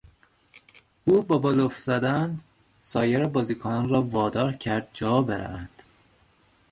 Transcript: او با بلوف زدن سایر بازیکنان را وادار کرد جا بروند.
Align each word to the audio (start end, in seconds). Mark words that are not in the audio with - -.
او 1.05 1.21
با 1.23 1.37
بلوف 1.37 1.77
زدن 1.77 2.39
سایر 2.79 3.23
بازیکنان 3.25 3.89
را 3.89 4.01
وادار 4.01 4.53
کرد 4.53 4.89
جا 4.93 5.21
بروند. 5.21 5.81